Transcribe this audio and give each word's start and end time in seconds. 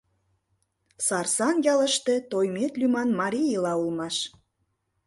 Сарсан 1.05 1.55
ялыште 1.73 2.15
Тоймет 2.31 2.73
лӱман 2.79 3.09
марий 3.19 3.49
ила 3.57 3.73
улмаш. 3.81 4.15